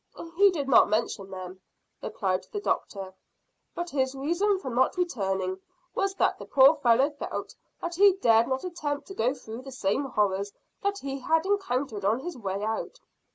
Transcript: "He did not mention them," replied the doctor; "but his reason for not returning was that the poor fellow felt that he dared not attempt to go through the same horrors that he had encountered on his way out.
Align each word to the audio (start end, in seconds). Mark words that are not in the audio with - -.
"He 0.35 0.49
did 0.49 0.67
not 0.67 0.89
mention 0.89 1.29
them," 1.29 1.61
replied 2.01 2.47
the 2.51 2.59
doctor; 2.59 3.13
"but 3.75 3.91
his 3.91 4.15
reason 4.15 4.57
for 4.57 4.71
not 4.71 4.97
returning 4.97 5.61
was 5.93 6.15
that 6.15 6.39
the 6.39 6.45
poor 6.45 6.73
fellow 6.77 7.11
felt 7.11 7.53
that 7.81 7.93
he 7.93 8.13
dared 8.13 8.47
not 8.47 8.63
attempt 8.63 9.05
to 9.09 9.13
go 9.13 9.35
through 9.35 9.61
the 9.61 9.71
same 9.71 10.05
horrors 10.05 10.51
that 10.81 10.97
he 10.97 11.19
had 11.19 11.45
encountered 11.45 12.03
on 12.03 12.17
his 12.21 12.35
way 12.35 12.63
out. 12.63 12.99